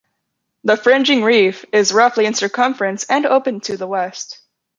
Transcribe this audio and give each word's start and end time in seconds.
The 0.63 0.77
fringing 0.77 1.21
reef 1.21 1.63
is 1.71 1.93
roughly 1.93 2.25
in 2.25 2.33
circumference 2.33 3.03
and 3.03 3.23
open 3.27 3.59
to 3.59 3.77
the 3.77 3.85
west. 3.85 4.41